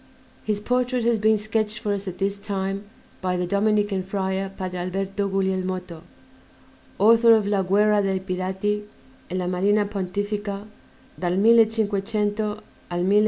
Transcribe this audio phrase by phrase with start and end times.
[0.43, 2.85] His portrait has been sketched for us at this time
[3.21, 6.01] by the Dominican Friar, Padre Alberto Guglielmotto,
[6.97, 8.83] author of "La guerra dei Pirati
[9.29, 10.65] e la marina Pontifica
[11.19, 12.41] dal 1500
[12.89, 13.13] al 1560."